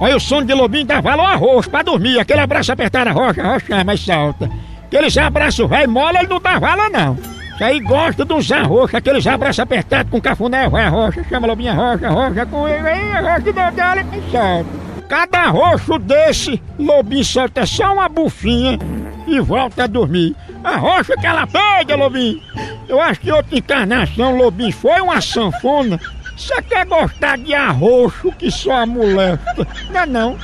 Olha, 0.00 0.16
o 0.16 0.20
sono 0.20 0.46
de 0.46 0.54
lobinho 0.54 0.86
dá 0.86 1.00
valor 1.00 1.24
a 1.24 1.36
roxo 1.36 1.70
pra 1.70 1.82
dormir. 1.82 2.18
Aquele 2.18 2.40
abraço 2.40 2.72
apertado 2.72 3.10
a 3.10 3.12
rocha, 3.12 3.42
a 3.42 3.52
rocha 3.52 3.96
salta. 3.96 4.50
Aqueles 4.86 5.16
abraços 5.16 5.68
velho 5.68 5.90
mole, 5.90 6.18
ele 6.18 6.28
não 6.28 6.40
dá 6.40 6.58
valor 6.58 6.90
não. 6.90 7.16
Isso 7.54 7.62
aí 7.62 7.78
gosta 7.80 8.24
de 8.24 8.32
usar 8.32 8.62
roxa, 8.62 8.98
aqueles 8.98 9.26
abraços 9.26 9.60
apertados 9.60 10.10
com 10.10 10.20
cafuné, 10.20 10.68
vai 10.68 10.84
a 10.84 10.88
rocha, 10.88 11.22
chama 11.24 11.46
lobinha 11.46 11.72
rocha, 11.72 12.08
rocha 12.08 12.46
com 12.46 12.66
ele, 12.66 12.88
aí 12.88 13.12
a 13.12 13.20
rocha 13.20 13.52
dá 13.52 13.70
dela 13.70 14.00
e 14.00 14.30
solta. 14.30 14.84
Cada 15.08 15.50
roxo 15.50 15.98
desse, 16.00 16.60
lobinho 16.76 17.24
solta 17.24 17.64
só 17.64 17.92
uma 17.92 18.08
bufinha 18.08 18.76
e 19.26 19.38
volta 19.38 19.84
a 19.84 19.86
dormir. 19.86 20.34
A 20.64 20.76
rocha 20.76 21.14
que 21.16 21.26
ela 21.26 21.46
pega, 21.46 21.94
lobinho. 21.94 22.40
Eu 22.88 23.00
acho 23.00 23.20
que 23.20 23.30
outra 23.30 23.56
encarnação, 23.56 24.36
lobinho, 24.36 24.72
foi 24.72 25.00
uma 25.00 25.20
sanfona. 25.20 26.00
Você 26.36 26.60
quer 26.62 26.84
gostar 26.86 27.38
de 27.38 27.54
arroxo 27.54 28.32
que 28.32 28.50
só 28.50 28.72
a? 28.82 29.38
Não 29.90 30.00
é 30.00 30.06
não. 30.06 30.38